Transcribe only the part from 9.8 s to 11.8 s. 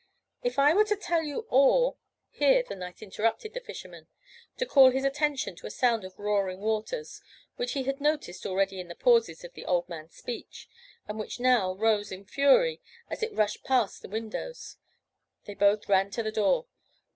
man's speech, and which now